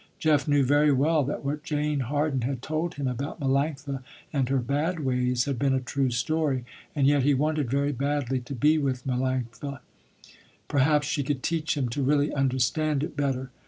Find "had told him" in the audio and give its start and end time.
2.41-3.07